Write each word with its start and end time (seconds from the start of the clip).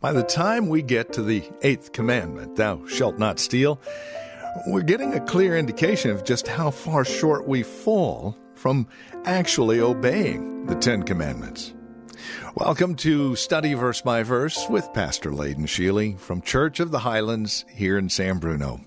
By 0.00 0.12
the 0.14 0.22
time 0.22 0.70
we 0.70 0.80
get 0.80 1.12
to 1.12 1.22
the 1.22 1.42
eighth 1.60 1.92
commandment, 1.92 2.56
thou 2.56 2.86
shalt 2.86 3.18
not 3.18 3.38
steal, 3.38 3.78
we're 4.66 4.80
getting 4.80 5.12
a 5.12 5.20
clear 5.20 5.58
indication 5.58 6.10
of 6.10 6.24
just 6.24 6.48
how 6.48 6.70
far 6.70 7.04
short 7.04 7.46
we 7.46 7.62
fall 7.62 8.34
from 8.54 8.88
actually 9.26 9.78
obeying 9.78 10.64
the 10.64 10.74
Ten 10.76 11.02
Commandments. 11.02 11.74
Welcome 12.54 12.94
to 12.96 13.36
Study 13.36 13.74
Verse 13.74 14.00
by 14.00 14.22
Verse 14.22 14.66
with 14.70 14.90
Pastor 14.94 15.32
Layden 15.32 15.66
Sheely 15.66 16.18
from 16.18 16.40
Church 16.40 16.80
of 16.80 16.92
the 16.92 17.00
Highlands 17.00 17.66
here 17.68 17.98
in 17.98 18.08
San 18.08 18.38
Bruno. 18.38 18.80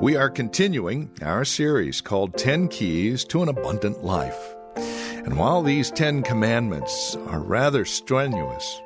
We 0.00 0.16
are 0.16 0.30
continuing 0.30 1.10
our 1.20 1.44
series 1.44 2.00
called 2.00 2.38
10 2.38 2.68
Keys 2.68 3.26
to 3.26 3.42
an 3.42 3.50
Abundant 3.50 4.02
Life. 4.02 4.54
And 4.76 5.36
while 5.36 5.60
these 5.60 5.90
10 5.90 6.22
commandments 6.22 7.14
are 7.26 7.40
rather 7.40 7.84
strenuous, 7.84 8.80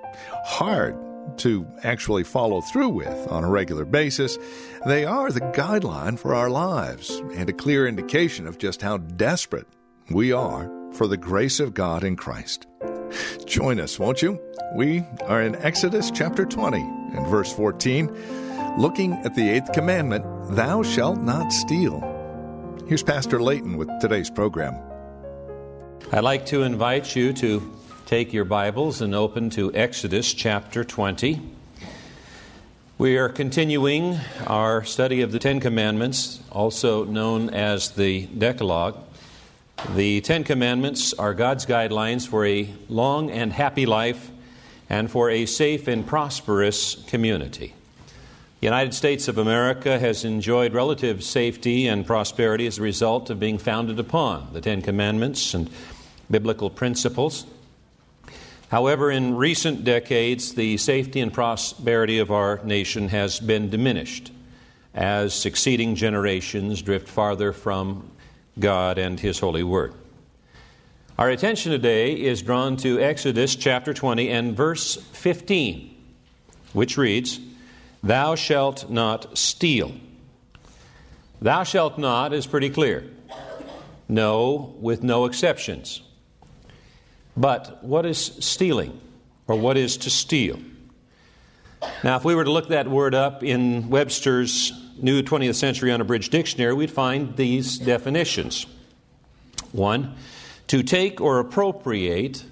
hard 0.44 0.96
to 1.38 1.66
actually 1.82 2.24
follow 2.24 2.60
through 2.60 2.90
with 2.90 3.28
on 3.28 3.44
a 3.44 3.50
regular 3.50 3.84
basis, 3.84 4.38
they 4.86 5.04
are 5.04 5.30
the 5.30 5.40
guideline 5.40 6.18
for 6.18 6.34
our 6.34 6.50
lives 6.50 7.10
and 7.34 7.48
a 7.48 7.52
clear 7.52 7.86
indication 7.86 8.46
of 8.46 8.58
just 8.58 8.82
how 8.82 8.98
desperate 8.98 9.66
we 10.10 10.32
are 10.32 10.70
for 10.92 11.06
the 11.06 11.16
grace 11.16 11.60
of 11.60 11.74
God 11.74 12.04
in 12.04 12.16
Christ. 12.16 12.66
Join 13.46 13.80
us, 13.80 13.98
won't 13.98 14.22
you? 14.22 14.40
We 14.74 15.04
are 15.26 15.42
in 15.42 15.56
Exodus 15.56 16.10
chapter 16.10 16.44
20 16.44 16.78
and 16.78 17.26
verse 17.26 17.52
14, 17.52 18.78
looking 18.78 19.12
at 19.24 19.34
the 19.34 19.48
eighth 19.48 19.72
commandment, 19.72 20.24
Thou 20.54 20.82
shalt 20.82 21.18
not 21.18 21.52
steal. 21.52 22.00
Here's 22.86 23.02
Pastor 23.02 23.40
Layton 23.40 23.76
with 23.76 23.88
today's 24.00 24.30
program. 24.30 24.76
I'd 26.12 26.24
like 26.24 26.46
to 26.46 26.62
invite 26.62 27.14
you 27.14 27.32
to 27.34 27.60
take 28.10 28.32
your 28.32 28.44
Bibles 28.44 29.00
and 29.00 29.14
open 29.14 29.50
to 29.50 29.72
Exodus 29.72 30.34
chapter 30.34 30.82
20. 30.82 31.40
We 32.98 33.16
are 33.18 33.28
continuing 33.28 34.18
our 34.48 34.82
study 34.82 35.22
of 35.22 35.30
the 35.30 35.38
Ten 35.38 35.60
Commandments, 35.60 36.42
also 36.50 37.04
known 37.04 37.50
as 37.50 37.90
the 37.90 38.26
Decalogue. 38.26 38.98
The 39.94 40.22
Ten 40.22 40.42
Commandments 40.42 41.14
are 41.14 41.34
God's 41.34 41.66
guidelines 41.66 42.26
for 42.26 42.44
a 42.44 42.68
long 42.88 43.30
and 43.30 43.52
happy 43.52 43.86
life 43.86 44.32
and 44.88 45.08
for 45.08 45.30
a 45.30 45.46
safe 45.46 45.86
and 45.86 46.04
prosperous 46.04 46.96
community. 47.06 47.74
The 48.58 48.66
United 48.66 48.92
States 48.92 49.28
of 49.28 49.38
America 49.38 50.00
has 50.00 50.24
enjoyed 50.24 50.74
relative 50.74 51.22
safety 51.22 51.86
and 51.86 52.04
prosperity 52.04 52.66
as 52.66 52.78
a 52.78 52.82
result 52.82 53.30
of 53.30 53.38
being 53.38 53.58
founded 53.58 54.00
upon 54.00 54.52
the 54.52 54.60
Ten 54.60 54.82
Commandments 54.82 55.54
and 55.54 55.70
biblical 56.28 56.70
principles. 56.70 57.46
However, 58.70 59.10
in 59.10 59.34
recent 59.34 59.82
decades, 59.82 60.54
the 60.54 60.76
safety 60.76 61.18
and 61.18 61.32
prosperity 61.32 62.20
of 62.20 62.30
our 62.30 62.60
nation 62.62 63.08
has 63.08 63.40
been 63.40 63.68
diminished 63.68 64.30
as 64.94 65.34
succeeding 65.34 65.96
generations 65.96 66.80
drift 66.80 67.08
farther 67.08 67.52
from 67.52 68.08
God 68.60 68.96
and 68.96 69.18
His 69.18 69.40
holy 69.40 69.64
word. 69.64 69.92
Our 71.18 71.30
attention 71.30 71.72
today 71.72 72.12
is 72.12 72.42
drawn 72.42 72.76
to 72.78 73.00
Exodus 73.00 73.56
chapter 73.56 73.92
20 73.92 74.30
and 74.30 74.56
verse 74.56 74.94
15, 74.94 75.92
which 76.72 76.96
reads, 76.96 77.40
Thou 78.04 78.36
shalt 78.36 78.88
not 78.88 79.36
steal. 79.36 79.92
Thou 81.42 81.64
shalt 81.64 81.98
not 81.98 82.32
is 82.32 82.46
pretty 82.46 82.70
clear. 82.70 83.10
No, 84.08 84.76
with 84.78 85.02
no 85.02 85.24
exceptions. 85.24 86.02
But 87.36 87.82
what 87.84 88.06
is 88.06 88.18
stealing? 88.40 89.00
Or 89.46 89.56
what 89.56 89.76
is 89.76 89.96
to 89.98 90.10
steal? 90.10 90.60
Now, 92.04 92.16
if 92.16 92.24
we 92.24 92.34
were 92.34 92.44
to 92.44 92.50
look 92.52 92.68
that 92.68 92.88
word 92.88 93.14
up 93.14 93.42
in 93.42 93.88
Webster's 93.88 94.72
New 94.98 95.22
20th 95.22 95.54
Century 95.54 95.90
Unabridged 95.90 96.30
Dictionary, 96.30 96.74
we'd 96.74 96.90
find 96.90 97.36
these 97.36 97.78
definitions. 97.78 98.66
One, 99.72 100.14
to 100.68 100.82
take 100.82 101.20
or 101.20 101.38
appropriate 101.38 102.44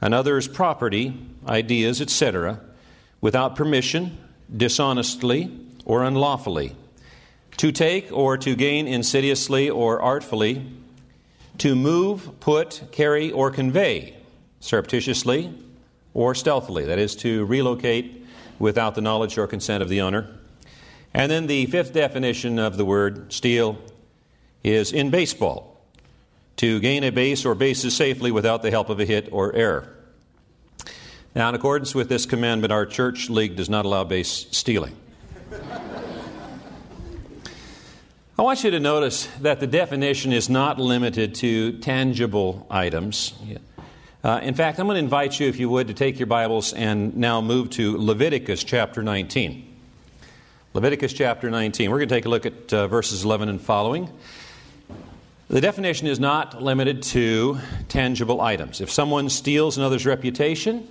another's 0.00 0.48
property, 0.48 1.14
ideas, 1.46 2.00
etc., 2.00 2.60
without 3.20 3.54
permission, 3.54 4.18
dishonestly, 4.56 5.56
or 5.84 6.02
unlawfully. 6.02 6.74
To 7.58 7.70
take 7.70 8.10
or 8.10 8.38
to 8.38 8.56
gain 8.56 8.88
insidiously 8.88 9.68
or 9.68 10.00
artfully. 10.00 10.66
To 11.58 11.76
move, 11.76 12.40
put, 12.40 12.88
carry, 12.90 13.30
or 13.30 13.50
convey 13.50 14.16
surreptitiously 14.60 15.52
or 16.14 16.34
stealthily, 16.34 16.84
that 16.86 16.98
is, 16.98 17.16
to 17.16 17.44
relocate 17.46 18.26
without 18.58 18.94
the 18.94 19.00
knowledge 19.00 19.36
or 19.38 19.46
consent 19.46 19.82
of 19.82 19.88
the 19.88 20.00
owner. 20.00 20.28
And 21.12 21.30
then 21.30 21.46
the 21.46 21.66
fifth 21.66 21.92
definition 21.92 22.58
of 22.58 22.76
the 22.76 22.84
word 22.84 23.32
steal 23.32 23.78
is 24.62 24.92
in 24.92 25.10
baseball 25.10 25.80
to 26.56 26.78
gain 26.80 27.02
a 27.04 27.10
base 27.10 27.44
or 27.46 27.54
bases 27.54 27.96
safely 27.96 28.30
without 28.30 28.62
the 28.62 28.70
help 28.70 28.90
of 28.90 29.00
a 29.00 29.04
hit 29.04 29.28
or 29.32 29.54
error. 29.54 29.96
Now, 31.34 31.48
in 31.48 31.54
accordance 31.54 31.94
with 31.94 32.08
this 32.08 32.26
commandment, 32.26 32.72
our 32.72 32.84
church 32.84 33.30
league 33.30 33.56
does 33.56 33.70
not 33.70 33.84
allow 33.84 34.04
base 34.04 34.46
stealing. 34.50 34.96
I 38.38 38.42
want 38.42 38.64
you 38.64 38.70
to 38.70 38.80
notice 38.80 39.26
that 39.42 39.60
the 39.60 39.66
definition 39.66 40.32
is 40.32 40.48
not 40.48 40.80
limited 40.80 41.34
to 41.36 41.78
tangible 41.78 42.66
items. 42.70 43.34
Uh, 44.22 44.38
in 44.42 44.52
fact, 44.52 44.78
I'm 44.78 44.86
going 44.86 44.96
to 44.96 45.02
invite 45.02 45.40
you, 45.40 45.48
if 45.48 45.58
you 45.58 45.70
would, 45.70 45.88
to 45.88 45.94
take 45.94 46.18
your 46.18 46.26
Bibles 46.26 46.74
and 46.74 47.16
now 47.16 47.40
move 47.40 47.70
to 47.70 47.96
Leviticus 47.96 48.62
chapter 48.64 49.02
19. 49.02 49.66
Leviticus 50.74 51.14
chapter 51.14 51.50
19. 51.50 51.90
We're 51.90 52.00
going 52.00 52.08
to 52.10 52.14
take 52.14 52.26
a 52.26 52.28
look 52.28 52.44
at 52.44 52.70
uh, 52.70 52.86
verses 52.86 53.24
11 53.24 53.48
and 53.48 53.58
following. 53.58 54.10
The 55.48 55.62
definition 55.62 56.06
is 56.06 56.20
not 56.20 56.62
limited 56.62 57.02
to 57.04 57.60
tangible 57.88 58.42
items. 58.42 58.82
If 58.82 58.90
someone 58.90 59.30
steals 59.30 59.78
another's 59.78 60.04
reputation, 60.04 60.86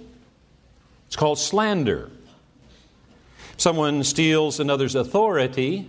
it's 1.06 1.16
called 1.16 1.38
slander. 1.38 2.10
If 3.54 3.62
someone 3.62 4.04
steals 4.04 4.60
another's 4.60 4.96
authority, 4.96 5.88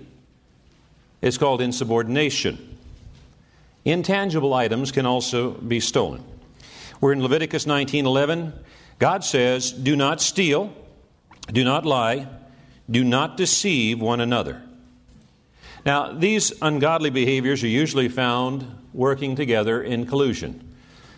it's 1.22 1.38
called 1.38 1.62
insubordination. 1.62 2.76
Intangible 3.86 4.52
items 4.52 4.92
can 4.92 5.06
also 5.06 5.52
be 5.52 5.80
stolen. 5.80 6.22
We're 7.00 7.12
in 7.12 7.22
Leviticus 7.22 7.66
19:11. 7.66 8.52
God 8.98 9.24
says, 9.24 9.72
"Do 9.72 9.96
not 9.96 10.20
steal, 10.20 10.72
do 11.50 11.64
not 11.64 11.86
lie, 11.86 12.26
do 12.90 13.02
not 13.02 13.36
deceive 13.36 14.00
one 14.00 14.20
another." 14.20 14.62
Now, 15.86 16.12
these 16.12 16.52
ungodly 16.60 17.08
behaviors 17.08 17.62
are 17.62 17.68
usually 17.68 18.08
found 18.08 18.66
working 18.92 19.34
together 19.34 19.82
in 19.82 20.06
collusion 20.06 20.66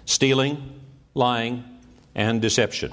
stealing, 0.05 0.81
lying, 1.15 1.65
and 2.15 2.41
deception. 2.43 2.93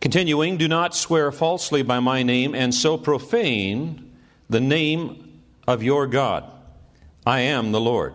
Continuing, 0.00 0.56
do 0.56 0.68
not 0.68 0.94
swear 0.94 1.30
falsely 1.30 1.82
by 1.82 2.00
my 2.00 2.22
name 2.22 2.54
and 2.54 2.74
so 2.74 2.96
profane 2.96 4.10
the 4.48 4.60
name 4.60 5.40
of 5.66 5.82
your 5.82 6.06
God. 6.06 6.44
I 7.26 7.40
am 7.40 7.72
the 7.72 7.80
Lord. 7.80 8.14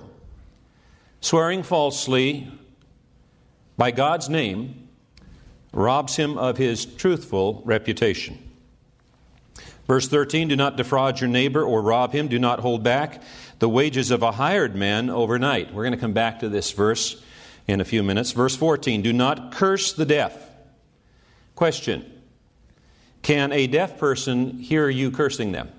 Swearing 1.21 1.61
falsely 1.61 2.47
by 3.77 3.91
God's 3.91 4.29
name 4.29 4.87
robs 5.71 6.15
him 6.15 6.37
of 6.37 6.57
his 6.57 6.85
truthful 6.85 7.61
reputation. 7.65 8.39
Verse 9.87 10.07
13 10.07 10.47
Do 10.47 10.55
not 10.55 10.77
defraud 10.77 11.19
your 11.19 11.29
neighbor 11.29 11.63
or 11.63 11.81
rob 11.81 12.11
him. 12.11 12.27
Do 12.27 12.39
not 12.39 12.59
hold 12.59 12.83
back 12.83 13.21
the 13.59 13.69
wages 13.69 14.11
of 14.11 14.23
a 14.23 14.31
hired 14.31 14.75
man 14.75 15.09
overnight. 15.09 15.73
We're 15.73 15.83
going 15.83 15.93
to 15.93 15.99
come 15.99 16.13
back 16.13 16.39
to 16.39 16.49
this 16.49 16.71
verse 16.71 17.21
in 17.67 17.81
a 17.81 17.85
few 17.85 18.03
minutes. 18.03 18.31
Verse 18.31 18.55
14 18.55 19.01
Do 19.01 19.13
not 19.13 19.51
curse 19.51 19.93
the 19.93 20.05
deaf. 20.05 20.35
Question 21.55 22.05
Can 23.21 23.51
a 23.51 23.67
deaf 23.67 23.97
person 23.97 24.59
hear 24.59 24.89
you 24.89 25.11
cursing 25.11 25.51
them? 25.51 25.69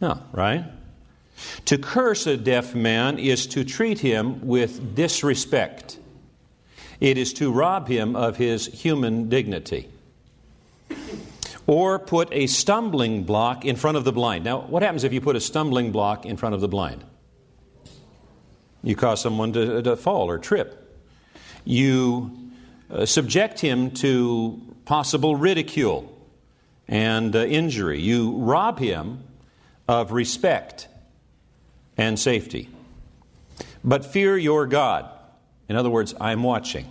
No, 0.00 0.20
right? 0.32 0.64
To 1.66 1.78
curse 1.78 2.26
a 2.26 2.36
deaf 2.36 2.74
man 2.74 3.18
is 3.18 3.46
to 3.48 3.64
treat 3.64 3.98
him 3.98 4.46
with 4.46 4.94
disrespect. 4.94 5.98
It 7.00 7.18
is 7.18 7.32
to 7.34 7.52
rob 7.52 7.88
him 7.88 8.16
of 8.16 8.36
his 8.36 8.66
human 8.66 9.28
dignity. 9.28 9.88
or 11.66 11.98
put 11.98 12.28
a 12.32 12.46
stumbling 12.46 13.24
block 13.24 13.64
in 13.64 13.76
front 13.76 13.96
of 13.96 14.04
the 14.04 14.12
blind. 14.12 14.44
Now, 14.44 14.60
what 14.60 14.82
happens 14.82 15.04
if 15.04 15.12
you 15.12 15.20
put 15.20 15.36
a 15.36 15.40
stumbling 15.40 15.90
block 15.90 16.24
in 16.24 16.36
front 16.36 16.54
of 16.54 16.60
the 16.60 16.68
blind? 16.68 17.02
You 18.82 18.94
cause 18.94 19.20
someone 19.20 19.52
to, 19.54 19.82
to 19.82 19.96
fall 19.96 20.30
or 20.30 20.38
trip. 20.38 20.82
You 21.64 22.30
uh, 22.88 23.04
subject 23.04 23.58
him 23.58 23.90
to 23.92 24.62
possible 24.84 25.34
ridicule 25.34 26.16
and 26.86 27.34
uh, 27.34 27.40
injury. 27.40 28.00
You 28.00 28.36
rob 28.36 28.78
him 28.78 29.24
of 29.88 30.12
respect 30.12 30.86
and 31.96 32.16
safety. 32.16 32.68
But 33.82 34.04
fear 34.04 34.36
your 34.36 34.66
God. 34.66 35.10
In 35.68 35.76
other 35.76 35.90
words, 35.90 36.14
I 36.20 36.32
am 36.32 36.42
watching. 36.42 36.86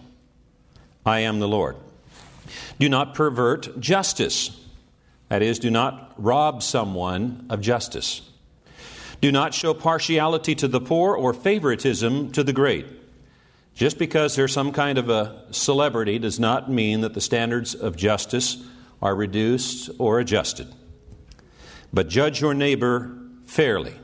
I 1.05 1.19
am 1.21 1.39
the 1.39 1.47
Lord. 1.47 1.75
Do 2.79 2.89
not 2.89 3.15
pervert 3.15 3.79
justice. 3.79 4.51
That 5.29 5.41
is, 5.41 5.59
do 5.59 5.71
not 5.71 6.13
rob 6.17 6.61
someone 6.61 7.47
of 7.49 7.61
justice. 7.61 8.21
Do 9.21 9.31
not 9.31 9.53
show 9.53 9.73
partiality 9.73 10.55
to 10.55 10.67
the 10.67 10.81
poor 10.81 11.15
or 11.15 11.33
favoritism 11.33 12.31
to 12.33 12.43
the 12.43 12.53
great. 12.53 12.85
Just 13.73 13.97
because 13.97 14.35
there's 14.35 14.53
some 14.53 14.71
kind 14.71 14.97
of 14.97 15.09
a 15.09 15.43
celebrity 15.51 16.19
does 16.19 16.39
not 16.39 16.71
mean 16.71 17.01
that 17.01 17.13
the 17.13 17.21
standards 17.21 17.75
of 17.75 17.95
justice 17.95 18.63
are 19.01 19.15
reduced 19.15 19.89
or 19.99 20.19
adjusted. 20.19 20.67
But 21.91 22.07
judge 22.07 22.41
your 22.41 22.53
neighbor 22.53 23.17
fairly. 23.45 23.95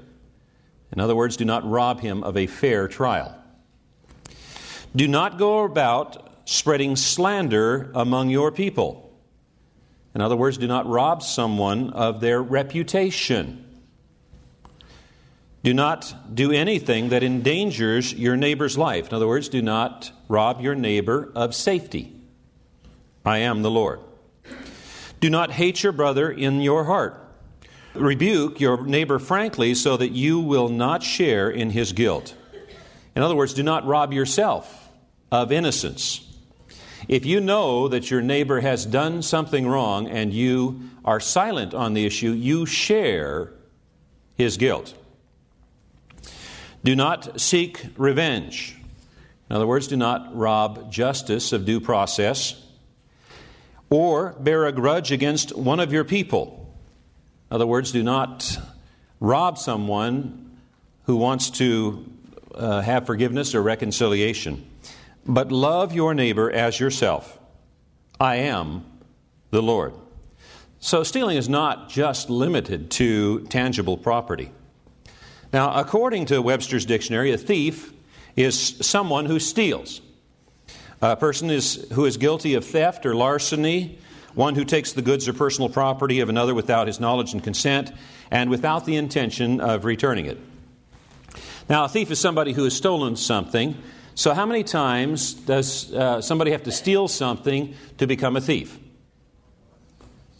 In 0.92 1.00
other 1.00 1.16
words, 1.16 1.38
do 1.38 1.46
not 1.46 1.70
rob 1.70 2.02
him 2.02 2.24
of 2.24 2.36
a 2.36 2.48
fair 2.48 2.88
trial. 2.88 3.38
Do 4.96 5.08
not 5.08 5.38
go 5.38 5.64
about 5.64 6.32
spreading 6.46 6.96
slander 6.96 7.92
among 7.96 8.30
your 8.30 8.52
people. 8.52 9.10
In 10.14 10.20
other 10.20 10.36
words, 10.36 10.58
do 10.58 10.68
not 10.68 10.86
rob 10.88 11.24
someone 11.24 11.92
of 11.92 12.20
their 12.20 12.42
reputation. 12.42 13.66
Do 15.64 15.74
not 15.74 16.14
do 16.34 16.52
anything 16.52 17.10
that 17.10 17.24
endangers 17.24 18.14
your 18.14 18.36
neighbor's 18.36 18.78
life. 18.78 19.08
In 19.08 19.14
other 19.14 19.28
words, 19.28 19.48
do 19.48 19.62
not 19.62 20.12
rob 20.28 20.60
your 20.60 20.76
neighbor 20.76 21.32
of 21.36 21.56
safety. 21.56 22.14
I 23.24 23.40
am 23.40 23.62
the 23.62 23.72
Lord. 23.72 24.00
Do 25.22 25.30
not 25.30 25.52
hate 25.52 25.84
your 25.84 25.94
brother 25.94 26.30
in 26.30 26.62
your 26.62 26.86
heart. 26.86 27.18
Rebuke 27.94 28.60
your 28.60 28.86
neighbor 28.86 29.20
frankly 29.20 29.76
so 29.76 29.96
that 29.96 30.12
you 30.12 30.40
will 30.40 30.68
not 30.68 31.04
share 31.04 31.50
in 31.50 31.70
his 31.70 31.94
guilt. 31.94 32.36
In 33.16 33.22
other 33.22 33.36
words, 33.36 33.54
do 33.54 33.64
not 33.64 33.86
rob 33.86 34.12
yourself 34.12 34.81
of 35.32 35.52
innocence. 35.52 36.28
If 37.08 37.26
you 37.26 37.40
know 37.40 37.88
that 37.88 38.12
your 38.12 38.22
neighbor 38.22 38.62
has 38.62 38.86
done 38.86 39.22
something 39.22 39.68
wrong 39.68 40.08
and 40.08 40.34
you 40.34 40.82
are 41.04 41.20
silent 41.20 41.74
on 41.74 41.94
the 41.94 42.06
issue, 42.06 42.32
you 42.32 42.66
share 42.66 43.54
his 44.36 44.58
guilt. 44.58 44.94
Do 46.84 46.96
not 46.96 47.40
seek 47.40 47.86
revenge. 47.98 48.76
In 49.50 49.56
other 49.56 49.68
words, 49.68 49.88
do 49.88 49.98
not 49.98 50.36
rob 50.36 50.92
justice 50.92 51.54
of 51.54 51.66
due 51.66 51.80
process 51.80 52.62
or 53.90 54.34
bear 54.40 54.66
a 54.66 54.72
grudge 54.72 55.12
against 55.12 55.56
one 55.56 55.80
of 55.80 55.92
your 55.92 56.04
people. 56.04 56.74
In 57.50 57.56
other 57.56 57.68
words, 57.68 57.92
do 57.92 58.02
not 58.02 58.58
rob 59.20 59.58
someone 59.58 60.58
who 61.04 61.18
wants 61.18 61.50
to 61.52 62.10
uh, 62.56 62.82
have 62.82 63.06
forgiveness 63.06 63.54
or 63.54 63.62
reconciliation. 63.62 64.66
But 65.26 65.52
love 65.52 65.94
your 65.94 66.14
neighbor 66.14 66.52
as 66.52 66.80
yourself. 66.80 67.38
I 68.20 68.38
am 68.38 68.86
the 69.52 69.62
Lord. 69.62 69.94
So, 70.80 71.04
stealing 71.04 71.38
is 71.38 71.48
not 71.48 71.90
just 71.90 72.30
limited 72.30 72.90
to 72.92 73.42
tangible 73.48 73.98
property. 73.98 74.52
Now, 75.54 75.74
according 75.80 76.28
to 76.28 76.42
Webster's 76.42 76.86
dictionary, 76.86 77.32
a 77.32 77.38
thief 77.38 77.94
is 78.36 78.78
someone 78.82 79.26
who 79.26 79.40
steals. 79.40 80.02
A 81.02 81.16
person 81.16 81.50
is, 81.50 81.88
who 81.94 82.06
is 82.06 82.18
guilty 82.18 82.56
of 82.56 82.66
theft 82.66 83.06
or 83.06 83.14
larceny, 83.14 84.00
one 84.34 84.56
who 84.56 84.64
takes 84.64 84.94
the 84.94 85.02
goods 85.02 85.28
or 85.28 85.34
personal 85.34 85.70
property 85.70 86.20
of 86.22 86.30
another 86.30 86.56
without 86.56 86.88
his 86.88 87.00
knowledge 87.00 87.34
and 87.34 87.44
consent, 87.44 87.92
and 88.32 88.50
without 88.50 88.86
the 88.86 88.96
intention 88.96 89.60
of 89.60 89.84
returning 89.84 90.26
it. 90.26 90.38
Now, 91.70 91.86
a 91.86 91.90
thief 91.90 92.12
is 92.12 92.20
somebody 92.20 92.54
who 92.54 92.64
has 92.64 92.76
stolen 92.76 93.16
something. 93.16 93.76
So, 94.14 94.34
how 94.34 94.46
many 94.46 94.64
times 94.64 95.34
does 95.34 95.94
uh, 95.94 96.22
somebody 96.22 96.52
have 96.52 96.64
to 96.64 96.72
steal 96.72 97.08
something 97.08 97.76
to 97.98 98.08
become 98.08 98.36
a 98.36 98.42
thief? 98.42 98.78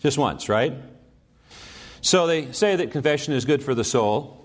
Just 0.02 0.18
once, 0.18 0.50
right? 0.50 0.74
So, 2.02 2.28
they 2.28 2.52
say 2.52 2.76
that 2.76 2.92
confession 2.92 3.34
is 3.34 3.46
good 3.46 3.64
for 3.64 3.74
the 3.74 3.84
soul. 3.84 4.38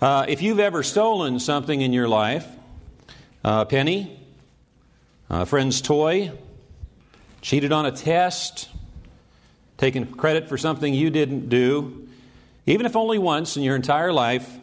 Uh, 0.00 0.26
if 0.28 0.42
you've 0.42 0.60
ever 0.60 0.82
stolen 0.82 1.38
something 1.38 1.80
in 1.80 1.92
your 1.92 2.08
life, 2.08 2.46
a 3.44 3.64
penny, 3.64 4.18
a 5.30 5.46
friend's 5.46 5.80
toy, 5.80 6.32
cheated 7.40 7.72
on 7.72 7.86
a 7.86 7.92
test, 7.92 8.68
taken 9.78 10.06
credit 10.06 10.48
for 10.48 10.58
something 10.58 10.92
you 10.92 11.08
didn't 11.08 11.48
do, 11.48 12.08
even 12.66 12.84
if 12.84 12.94
only 12.94 13.18
once 13.18 13.56
in 13.56 13.62
your 13.62 13.76
entire 13.76 14.12
life, 14.12 14.58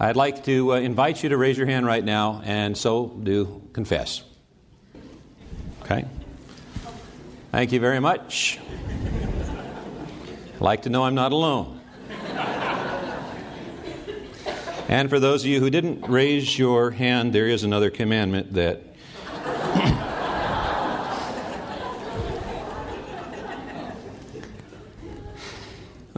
I'd 0.00 0.16
like 0.16 0.44
to 0.44 0.74
uh, 0.74 0.76
invite 0.76 1.22
you 1.24 1.30
to 1.30 1.36
raise 1.36 1.58
your 1.58 1.66
hand 1.66 1.84
right 1.84 2.04
now 2.04 2.40
and 2.44 2.76
so 2.76 3.08
do 3.08 3.68
confess. 3.72 4.22
Okay? 5.82 6.04
Thank 7.50 7.72
you 7.72 7.80
very 7.80 7.98
much. 7.98 8.60
I'd 10.54 10.60
like 10.60 10.82
to 10.82 10.90
know 10.90 11.04
I'm 11.04 11.16
not 11.16 11.32
alone. 11.32 11.80
And 14.88 15.10
for 15.10 15.20
those 15.20 15.42
of 15.42 15.48
you 15.48 15.60
who 15.60 15.68
didn't 15.68 16.08
raise 16.08 16.58
your 16.58 16.92
hand, 16.92 17.34
there 17.34 17.46
is 17.46 17.62
another 17.64 17.90
commandment 17.90 18.54
that. 18.54 18.87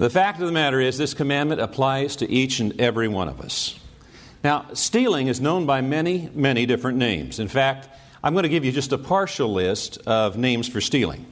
The 0.00 0.11
fact 0.11 0.41
of 0.41 0.47
the 0.47 0.52
matter 0.52 0.81
is, 0.81 0.97
this 0.97 1.12
commandment 1.12 1.61
applies 1.61 2.17
to 2.17 2.31
each 2.31 2.58
and 2.58 2.81
every 2.81 3.06
one 3.06 3.29
of 3.29 3.41
us. 3.41 3.79
Now, 4.43 4.67
stealing 4.73 5.26
is 5.26 5.43
known 5.43 5.67
by 5.67 5.82
many, 5.82 6.31
many 6.35 6.64
different 6.64 6.97
names. 6.97 7.38
In 7.38 7.49
fact, 7.49 7.88
I'm 8.25 8.32
going 8.32 8.44
to 8.44 8.49
give 8.49 8.64
you 8.64 8.73
just 8.73 8.93
a 8.93 8.99
partial 8.99 9.52
list 9.52 9.99
of 10.06 10.38
names 10.38 10.67
for 10.67 10.81
stealing. 10.81 11.26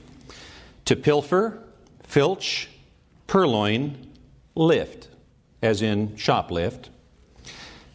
To 0.85 0.97
pilfer, 0.97 1.59
filch, 2.03 2.69
purloin, 3.27 4.13
lift, 4.55 5.09
as 5.63 5.81
in 5.81 6.11
shoplift, 6.11 6.91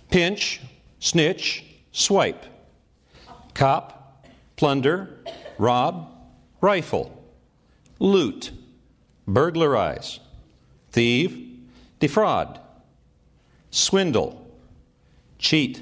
pinch, 0.10 0.60
snitch, 1.00 1.63
swipe, 1.92 2.46
cop, 3.53 4.25
plunder, 4.56 5.20
rob, 5.60 6.12
rifle, 6.62 7.24
loot, 8.00 8.51
burglarize, 9.27 10.20
thieve, 10.93 11.59
defraud, 12.00 12.59
swindle, 13.71 14.47
cheat, 15.39 15.81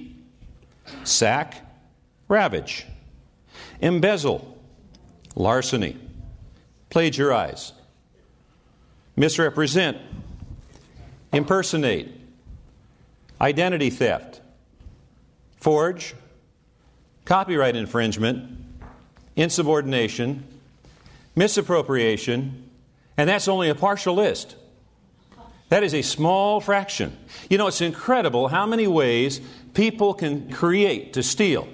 sack, 1.03 1.63
ravage, 2.27 2.85
embezzle, 3.81 4.57
larceny, 5.35 5.97
plagiarize, 6.89 7.73
misrepresent, 9.17 9.97
impersonate, 11.33 12.09
identity 13.41 13.89
theft, 13.89 14.39
forge, 15.57 16.15
copyright 17.25 17.75
infringement, 17.75 18.57
insubordination, 19.35 20.45
misappropriation, 21.35 22.69
and 23.17 23.29
that's 23.29 23.49
only 23.49 23.69
a 23.69 23.75
partial 23.75 24.15
list. 24.15 24.55
That 25.71 25.83
is 25.83 25.93
a 25.93 26.01
small 26.01 26.59
fraction. 26.59 27.17
You 27.49 27.57
know, 27.57 27.67
it's 27.67 27.79
incredible 27.79 28.49
how 28.49 28.65
many 28.65 28.87
ways 28.87 29.39
people 29.73 30.13
can 30.13 30.51
create 30.51 31.13
to 31.13 31.23
steal 31.23 31.65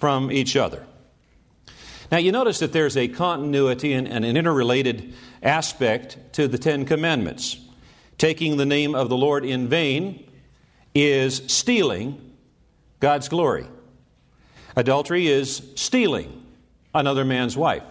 from 0.00 0.32
each 0.32 0.56
other. 0.56 0.84
Now, 2.10 2.18
you 2.18 2.32
notice 2.32 2.58
that 2.58 2.72
there's 2.72 2.96
a 2.96 3.06
continuity 3.06 3.92
and, 3.92 4.08
an 4.08 4.24
interrelated 4.24 5.14
aspect 5.44 6.18
to 6.32 6.48
the 6.48 6.58
Ten 6.58 6.84
Commandments. 6.84 7.56
Taking 8.18 8.56
the 8.56 8.66
name 8.66 8.96
of 8.96 9.08
the 9.08 9.16
Lord 9.16 9.44
in 9.44 9.68
vain 9.68 10.28
is 10.92 11.40
stealing 11.46 12.34
God's 12.98 13.28
glory. 13.28 13.68
Adultery 14.74 15.28
is 15.28 15.62
stealing 15.76 16.44
another 16.92 17.24
man's 17.24 17.56
wife. 17.56 17.84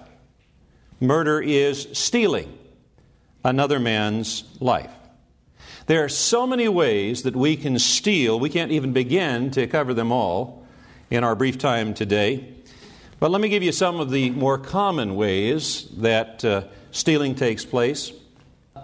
Murder 0.99 1.39
is 1.39 1.87
stealing 1.93 2.57
another 3.45 3.79
man's 3.79 4.43
life. 4.59 4.91
There 5.89 6.03
are 6.03 6.09
so 6.09 6.45
many 6.45 6.67
ways 6.67 7.23
that 7.23 7.35
we 7.35 7.55
can 7.55 7.79
steal. 7.79 8.39
We 8.39 8.49
can't 8.49 8.71
even 8.71 8.93
begin 8.93 9.49
to 9.49 9.65
cover 9.65 9.91
them 9.95 10.11
all 10.11 10.67
in 11.09 11.23
our 11.23 11.33
brief 11.33 11.57
time 11.57 11.95
today. 11.95 12.47
But 13.19 13.31
let 13.31 13.41
me 13.41 13.49
give 13.49 13.63
you 13.63 13.71
some 13.71 13.99
of 13.99 14.11
the 14.11 14.29
more 14.29 14.59
common 14.59 15.15
ways 15.15 15.87
that 15.97 16.45
uh, 16.45 16.65
stealing 16.91 17.33
takes 17.33 17.65
place. 17.65 18.11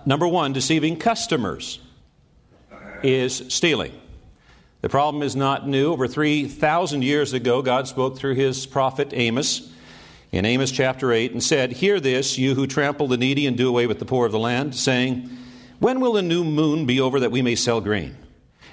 Number 0.08 0.28
one, 0.28 0.52
deceiving 0.52 0.98
customers 0.98 1.78
is 3.04 3.44
stealing. 3.50 3.94
The 4.82 4.90
problem 4.90 5.22
is 5.22 5.36
not 5.36 5.68
new. 5.68 5.92
Over 5.92 6.08
3,000 6.08 7.04
years 7.04 7.34
ago, 7.34 7.62
God 7.62 7.88
spoke 7.88 8.18
through 8.18 8.34
his 8.34 8.66
prophet 8.66 9.12
Amos 9.14 9.72
in 10.32 10.44
Amos 10.44 10.72
chapter 10.72 11.12
8 11.12 11.34
and 11.34 11.44
said, 11.44 11.72
Hear 11.72 12.00
this, 12.00 12.40
you 12.40 12.56
who 12.56 12.66
trample 12.66 13.08
the 13.08 13.18
needy 13.18 13.46
and 13.46 13.56
do 13.56 13.70
away 13.70 13.86
with 13.86 14.00
the 14.00 14.06
poor 14.06 14.26
of 14.26 14.32
the 14.32 14.40
land, 14.40 14.74
saying, 14.76 15.30
When 15.80 16.00
will 16.00 16.14
the 16.14 16.22
new 16.22 16.44
moon 16.44 16.86
be 16.86 17.00
over 17.00 17.20
that 17.20 17.32
we 17.32 17.42
may 17.42 17.56
sell 17.56 17.82
grain? 17.82 18.18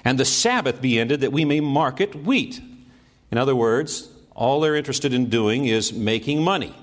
And 0.05 0.19
the 0.19 0.25
Sabbath 0.25 0.81
be 0.81 0.99
ended 0.99 1.21
that 1.21 1.31
we 1.31 1.45
may 1.45 1.59
market 1.59 2.15
wheat? 2.15 2.61
In 3.31 3.37
other 3.37 3.55
words, 3.55 4.09
all 4.35 4.59
they're 4.59 4.75
interested 4.75 5.13
in 5.13 5.29
doing 5.29 5.65
is 5.65 5.93
making 5.93 6.43
money. 6.43 6.75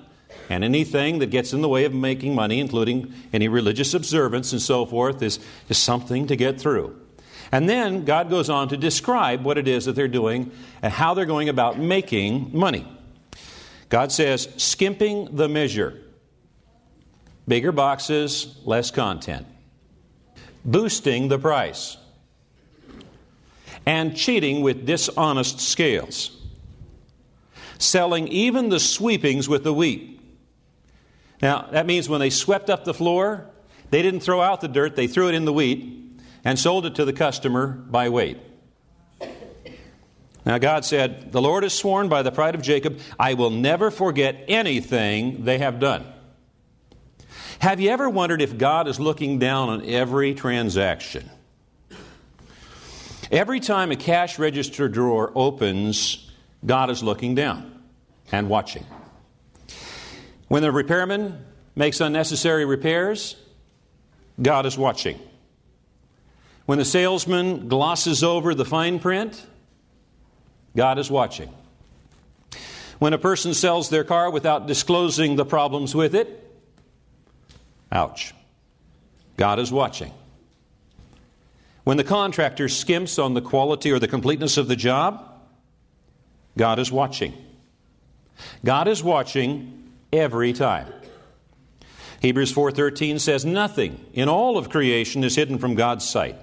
And 0.49 0.63
anything 0.63 1.19
that 1.19 1.27
gets 1.27 1.53
in 1.53 1.61
the 1.61 1.69
way 1.69 1.85
of 1.85 1.93
making 1.93 2.35
money, 2.35 2.59
including 2.59 3.13
any 3.31 3.47
religious 3.47 3.93
observance 3.93 4.51
and 4.51 4.61
so 4.61 4.85
forth, 4.85 5.21
is, 5.21 5.39
is 5.69 5.77
something 5.77 6.27
to 6.27 6.35
get 6.35 6.59
through. 6.59 6.99
And 7.51 7.69
then 7.69 8.05
God 8.05 8.29
goes 8.29 8.49
on 8.49 8.69
to 8.69 8.77
describe 8.77 9.43
what 9.43 9.57
it 9.57 9.67
is 9.67 9.85
that 9.85 9.93
they're 9.93 10.07
doing 10.07 10.51
and 10.81 10.91
how 10.91 11.13
they're 11.13 11.25
going 11.25 11.49
about 11.49 11.79
making 11.79 12.57
money. 12.57 12.87
God 13.89 14.11
says, 14.11 14.47
skimping 14.57 15.35
the 15.35 15.49
measure. 15.49 16.01
Bigger 17.47 17.71
boxes, 17.71 18.57
less 18.63 18.91
content. 18.91 19.47
Boosting 20.63 21.27
the 21.27 21.39
price. 21.39 21.97
And 23.85 24.15
cheating 24.15 24.61
with 24.61 24.85
dishonest 24.85 25.59
scales. 25.59 26.37
Selling 27.79 28.27
even 28.27 28.69
the 28.69 28.79
sweepings 28.79 29.49
with 29.49 29.63
the 29.63 29.73
wheat. 29.73 30.19
Now, 31.41 31.67
that 31.71 31.87
means 31.87 32.07
when 32.07 32.19
they 32.19 32.29
swept 32.29 32.69
up 32.69 32.85
the 32.85 32.93
floor, 32.93 33.49
they 33.89 34.01
didn't 34.01 34.19
throw 34.19 34.41
out 34.41 34.61
the 34.61 34.67
dirt, 34.67 34.95
they 34.95 35.07
threw 35.07 35.29
it 35.29 35.35
in 35.35 35.45
the 35.45 35.53
wheat 35.53 36.21
and 36.43 36.57
sold 36.57 36.85
it 36.85 36.95
to 36.95 37.05
the 37.05 37.13
customer 37.13 37.67
by 37.67 38.09
weight. 38.09 38.37
Now, 40.45 40.57
God 40.57 40.85
said, 40.85 41.31
The 41.31 41.41
Lord 41.41 41.63
has 41.63 41.73
sworn 41.73 42.09
by 42.09 42.23
the 42.23 42.31
pride 42.31 42.55
of 42.55 42.61
Jacob, 42.61 42.99
I 43.19 43.35
will 43.35 43.51
never 43.51 43.91
forget 43.91 44.45
anything 44.47 45.45
they 45.45 45.59
have 45.59 45.79
done. 45.79 46.05
Have 47.61 47.79
you 47.79 47.91
ever 47.91 48.09
wondered 48.09 48.41
if 48.41 48.57
God 48.57 48.87
is 48.87 48.99
looking 48.99 49.37
down 49.37 49.69
on 49.69 49.85
every 49.85 50.33
transaction? 50.33 51.29
Every 53.31 53.59
time 53.59 53.91
a 53.91 53.95
cash 53.95 54.39
register 54.39 54.89
drawer 54.89 55.31
opens, 55.35 56.31
God 56.65 56.89
is 56.89 57.03
looking 57.03 57.35
down 57.35 57.83
and 58.31 58.49
watching. 58.49 58.83
When 60.47 60.63
the 60.63 60.71
repairman 60.71 61.45
makes 61.75 62.01
unnecessary 62.01 62.65
repairs, 62.65 63.35
God 64.41 64.65
is 64.65 64.75
watching. 64.75 65.19
When 66.65 66.79
the 66.79 66.85
salesman 66.85 67.67
glosses 67.67 68.23
over 68.23 68.55
the 68.55 68.65
fine 68.65 68.97
print, 68.97 69.45
God 70.75 70.97
is 70.97 71.11
watching. 71.11 71.53
When 72.97 73.13
a 73.13 73.19
person 73.19 73.53
sells 73.53 73.91
their 73.91 74.03
car 74.03 74.31
without 74.31 74.65
disclosing 74.65 75.35
the 75.35 75.45
problems 75.45 75.93
with 75.93 76.15
it, 76.15 76.50
ouch. 77.91 78.33
God 79.37 79.59
is 79.59 79.71
watching. 79.71 80.13
When 81.83 81.97
the 81.97 82.03
contractor 82.03 82.65
skimps 82.65 83.23
on 83.23 83.33
the 83.33 83.41
quality 83.41 83.91
or 83.91 83.99
the 83.99 84.07
completeness 84.07 84.57
of 84.57 84.67
the 84.67 84.75
job, 84.75 85.27
God 86.57 86.79
is 86.79 86.91
watching. 86.91 87.33
God 88.63 88.87
is 88.87 89.03
watching 89.03 89.91
every 90.13 90.53
time. 90.53 90.87
Hebrews 92.21 92.51
4:13 92.53 93.19
says 93.19 93.45
nothing 93.45 94.05
in 94.13 94.29
all 94.29 94.57
of 94.57 94.69
creation 94.69 95.23
is 95.23 95.35
hidden 95.35 95.57
from 95.57 95.73
God's 95.73 96.07
sight. 96.07 96.35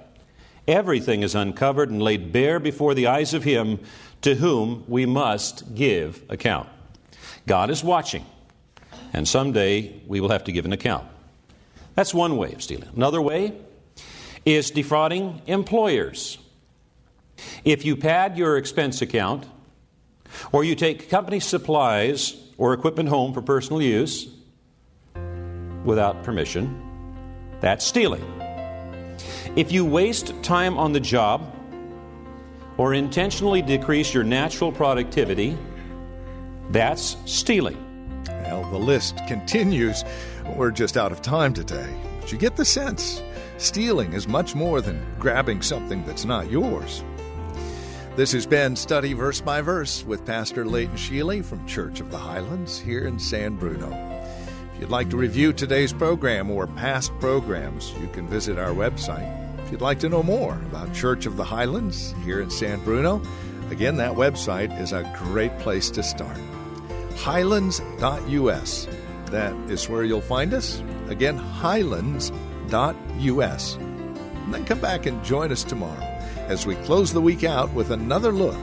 Everything 0.66 1.22
is 1.22 1.34
uncovered 1.34 1.90
and 1.90 2.02
laid 2.02 2.32
bare 2.32 2.58
before 2.58 2.94
the 2.94 3.06
eyes 3.06 3.32
of 3.32 3.44
him 3.44 3.78
to 4.22 4.34
whom 4.34 4.84
we 4.88 5.06
must 5.06 5.74
give 5.74 6.22
account. 6.28 6.68
God 7.46 7.70
is 7.70 7.84
watching, 7.84 8.26
and 9.12 9.26
someday 9.26 10.02
we 10.06 10.20
will 10.20 10.30
have 10.30 10.44
to 10.44 10.52
give 10.52 10.64
an 10.64 10.72
account. 10.72 11.06
That's 11.98 12.14
one 12.14 12.36
way 12.36 12.52
of 12.52 12.62
stealing. 12.62 12.88
Another 12.94 13.20
way 13.20 13.54
is 14.46 14.70
defrauding 14.70 15.42
employers. 15.48 16.38
If 17.64 17.84
you 17.84 17.96
pad 17.96 18.38
your 18.38 18.56
expense 18.56 19.02
account, 19.02 19.46
or 20.52 20.62
you 20.62 20.76
take 20.76 21.10
company 21.10 21.40
supplies 21.40 22.36
or 22.56 22.72
equipment 22.72 23.08
home 23.08 23.34
for 23.34 23.42
personal 23.42 23.82
use 23.82 24.28
without 25.82 26.22
permission, 26.22 26.80
that's 27.60 27.84
stealing. 27.84 28.22
If 29.56 29.72
you 29.72 29.84
waste 29.84 30.32
time 30.44 30.78
on 30.78 30.92
the 30.92 31.00
job, 31.00 31.52
or 32.76 32.94
intentionally 32.94 33.60
decrease 33.60 34.14
your 34.14 34.22
natural 34.22 34.70
productivity, 34.70 35.58
that's 36.70 37.16
stealing. 37.24 37.87
Well, 38.50 38.64
the 38.70 38.78
list 38.78 39.20
continues. 39.28 40.04
We're 40.56 40.70
just 40.70 40.96
out 40.96 41.12
of 41.12 41.20
time 41.20 41.52
today. 41.52 41.94
But 42.18 42.32
you 42.32 42.38
get 42.38 42.56
the 42.56 42.64
sense. 42.64 43.22
Stealing 43.58 44.14
is 44.14 44.26
much 44.26 44.54
more 44.54 44.80
than 44.80 45.04
grabbing 45.18 45.60
something 45.60 46.02
that's 46.06 46.24
not 46.24 46.50
yours. 46.50 47.04
This 48.16 48.32
has 48.32 48.46
been 48.46 48.74
Study 48.74 49.12
Verse 49.12 49.42
by 49.42 49.60
Verse 49.60 50.02
with 50.02 50.24
Pastor 50.24 50.64
Leighton 50.64 50.96
Sheely 50.96 51.44
from 51.44 51.66
Church 51.66 52.00
of 52.00 52.10
the 52.10 52.16
Highlands 52.16 52.80
here 52.80 53.06
in 53.06 53.18
San 53.18 53.56
Bruno. 53.56 53.90
If 54.74 54.80
you'd 54.80 54.90
like 54.90 55.10
to 55.10 55.18
review 55.18 55.52
today's 55.52 55.92
program 55.92 56.50
or 56.50 56.66
past 56.66 57.12
programs, 57.20 57.92
you 58.00 58.08
can 58.08 58.26
visit 58.26 58.58
our 58.58 58.72
website, 58.72 59.28
if 59.62 59.72
you'd 59.72 59.82
like 59.82 60.00
to 60.00 60.08
know 60.08 60.22
more 60.22 60.54
about 60.54 60.94
Church 60.94 61.26
of 61.26 61.36
the 61.36 61.44
Highlands 61.44 62.14
here 62.24 62.40
in 62.40 62.50
San 62.50 62.82
Bruno, 62.84 63.20
again, 63.70 63.98
that 63.98 64.12
website 64.12 64.80
is 64.80 64.92
a 64.92 65.14
great 65.18 65.56
place 65.58 65.90
to 65.90 66.02
start. 66.02 66.38
Highlands.us. 67.18 68.88
That 69.26 69.54
is 69.70 69.88
where 69.88 70.04
you'll 70.04 70.20
find 70.20 70.54
us. 70.54 70.82
Again, 71.08 71.36
highlands.us. 71.36 72.32
And 73.76 74.54
then 74.54 74.64
come 74.64 74.80
back 74.80 75.06
and 75.06 75.22
join 75.24 75.52
us 75.52 75.64
tomorrow 75.64 76.00
as 76.48 76.66
we 76.66 76.74
close 76.76 77.12
the 77.12 77.20
week 77.20 77.44
out 77.44 77.72
with 77.74 77.90
another 77.90 78.32
look 78.32 78.56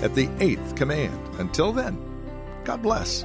at 0.00 0.14
the 0.14 0.30
eighth 0.40 0.74
command. 0.76 1.18
Until 1.38 1.72
then, 1.72 1.98
God 2.64 2.82
bless. 2.82 3.24